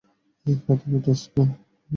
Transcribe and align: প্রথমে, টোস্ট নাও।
প্রথমে, 0.65 0.97
টোস্ট 1.05 1.31
নাও। 1.35 1.47